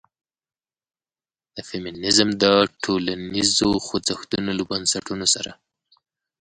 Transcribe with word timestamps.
د 1.55 1.57
فيمنيزم 1.69 2.29
د 2.43 2.45
ټولنيزو 2.83 3.71
خوځښتونو 3.85 4.51
له 4.59 4.63
بنسټونو 4.71 5.25
سره 5.33 5.51